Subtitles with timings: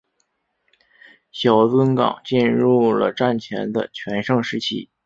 [1.31, 4.89] 小樽港进入了战前的全盛时期。